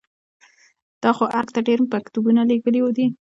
تا 1.01 1.09
خو 1.15 1.25
ارګ 1.37 1.49
ته 1.55 1.59
ډېر 1.67 1.79
مکتوبونه 1.93 2.41
لېږلي 2.49 2.81
دي. 2.97 3.07